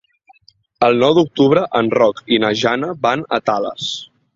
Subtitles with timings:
[0.87, 3.97] El nou d'octubre en Roc i na Jana van a Tales.